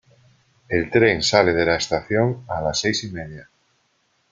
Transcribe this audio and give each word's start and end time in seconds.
El 0.77 0.89
tren 0.89 1.21
sale 1.21 1.53
de 1.53 1.63
la 1.63 1.75
estación 1.75 2.43
a 2.47 2.59
las 2.59 2.79
seis 2.81 3.03
y 3.03 3.11
media 3.11 3.47